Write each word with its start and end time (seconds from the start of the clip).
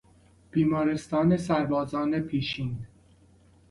بیمارستان 0.51 1.37
سربازان 1.37 2.19
پیشین 2.19 2.87